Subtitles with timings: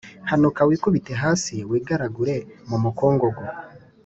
[0.29, 2.35] hanuka wikubite hasi, wigaragure
[2.69, 3.43] mu mukungugu,